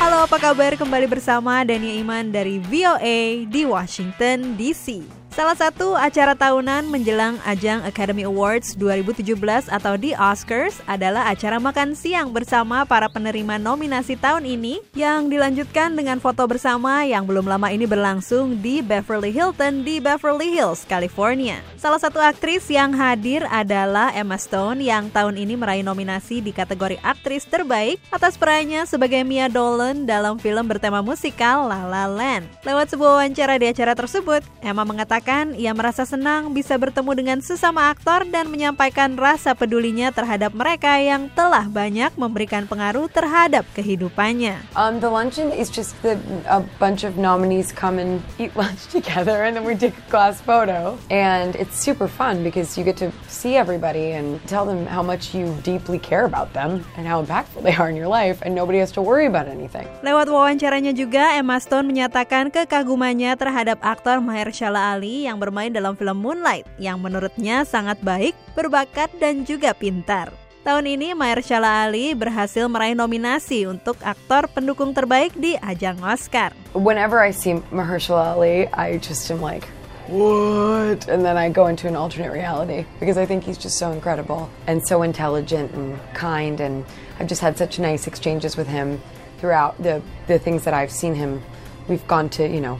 [0.00, 0.72] Halo, apa kabar?
[0.80, 5.19] Kembali bersama Dania Iman dari VOA di Washington DC.
[5.30, 11.94] Salah satu acara tahunan menjelang ajang Academy Awards 2017 atau di Oscars adalah acara makan
[11.94, 17.70] siang bersama para penerima nominasi tahun ini yang dilanjutkan dengan foto bersama yang belum lama
[17.70, 21.62] ini berlangsung di Beverly Hilton di Beverly Hills, California.
[21.78, 26.98] Salah satu aktris yang hadir adalah Emma Stone yang tahun ini meraih nominasi di kategori
[27.06, 32.50] aktris terbaik atas perannya sebagai Mia Dolan dalam film bertema musikal La La Land.
[32.66, 35.19] Lewat sebuah wawancara di acara tersebut, Emma mengatakan
[35.54, 41.28] ia merasa senang bisa bertemu dengan sesama aktor dan menyampaikan rasa pedulinya terhadap mereka yang
[41.36, 44.56] telah banyak memberikan pengaruh terhadap kehidupannya.
[44.72, 46.16] Um, the luncheon is just that
[46.48, 50.40] a bunch of nominees come and eat lunch together, and then we take a class
[50.40, 50.96] photo.
[51.12, 55.36] And it's super fun because you get to see everybody and tell them how much
[55.36, 58.80] you deeply care about them and how impactful they are in your life, and nobody
[58.80, 59.84] has to worry about anything.
[60.00, 66.22] Lewat wawancaranya juga, Emma Stone menyatakan kekagumannya terhadap aktor Mahershala Ali yang bermain dalam film
[66.22, 70.30] Moonlight, yang menurutnya sangat baik, berbakat, dan juga pintar.
[70.60, 76.52] Tahun ini Mahershala Ali berhasil meraih nominasi untuk aktor pendukung terbaik di ajang Oscar.
[76.76, 79.64] Whenever I see Mahershala Ali, I just am like,
[80.12, 81.08] what?
[81.08, 84.52] And then I go into an alternate reality because I think he's just so incredible
[84.68, 86.60] and so intelligent and kind.
[86.60, 86.84] And
[87.16, 89.00] I've just had such nice exchanges with him
[89.40, 91.40] throughout the, the things that I've seen him.
[91.88, 92.76] We've gone to, you know,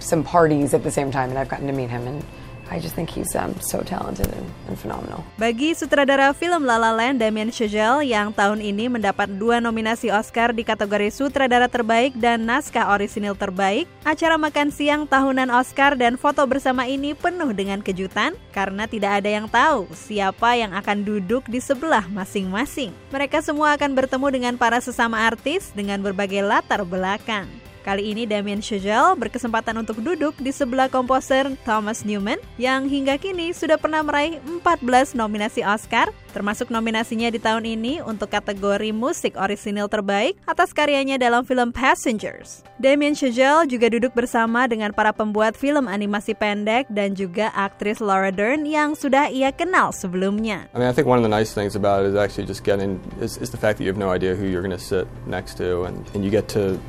[0.00, 2.06] some parties at the same time and I've gotten to meet him.
[2.06, 2.22] And
[2.66, 5.22] I just think he's um, so talented and, and phenomenal.
[5.38, 10.50] Bagi sutradara film La La Land Damien Chazelle yang tahun ini mendapat dua nominasi Oscar
[10.50, 16.42] di kategori sutradara terbaik dan naskah orisinil terbaik, acara makan siang tahunan Oscar dan foto
[16.42, 21.62] bersama ini penuh dengan kejutan karena tidak ada yang tahu siapa yang akan duduk di
[21.62, 22.90] sebelah masing-masing.
[23.14, 27.46] Mereka semua akan bertemu dengan para sesama artis dengan berbagai latar belakang.
[27.86, 33.54] Kali ini Damien Chazelle berkesempatan untuk duduk di sebelah komposer Thomas Newman yang hingga kini
[33.54, 39.86] sudah pernah meraih 14 nominasi Oscar, termasuk nominasinya di tahun ini untuk kategori musik orisinil
[39.86, 42.66] terbaik atas karyanya dalam film Passengers.
[42.82, 48.34] Damien Chazelle juga duduk bersama dengan para pembuat film animasi pendek dan juga aktris Laura
[48.34, 50.66] Dern yang sudah ia kenal sebelumnya.
[50.74, 52.98] I mean, I think one of the nice things about it is actually just getting
[53.22, 55.54] is, is the fact that you have no idea who you're going to sit next
[55.62, 56.82] to, and, and you get to,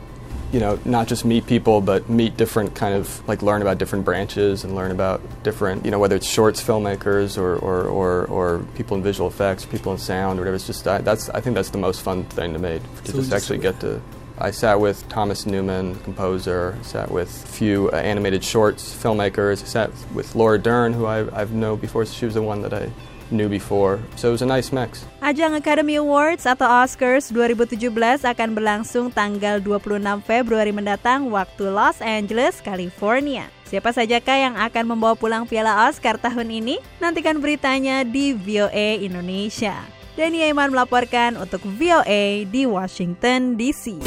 [0.51, 4.05] you know, not just meet people, but meet different kind of like learn about different
[4.05, 8.59] branches and learn about different, you know, whether it's shorts filmmakers or or, or, or
[8.75, 10.55] people in visual effects, people in sound, or whatever.
[10.55, 13.17] It's just I, that's I think that's the most fun thing to make to So
[13.17, 14.01] just just- actually get to.
[14.37, 16.77] I sat with Thomas Newman, composer.
[16.83, 19.65] Sat with a few uh, animated shorts filmmakers.
[19.65, 22.05] Sat with Laura Dern, who I I've known before.
[22.05, 22.93] She was the one that I
[23.31, 23.99] knew before.
[24.15, 25.03] So it was a nice mix.
[25.25, 32.61] Ajang Academy Awards atau Oscars 2017 akan berlangsung tanggal 26 Februari mendatang waktu Los Angeles,
[32.61, 33.49] California.
[33.67, 36.79] Siapa sajakah yang akan membawa pulang piala Oscar tahun ini?
[37.03, 39.96] Nantikan beritanya di VOA Indonesia.
[40.17, 44.01] Dania Iman melaporkan untuk VOA di Washington DC.